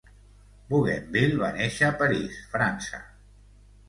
Bougainville 0.69 1.37
va 1.41 1.49
néixer 1.57 1.85
a 1.89 1.97
París, 1.99 2.39
França. 2.55 3.03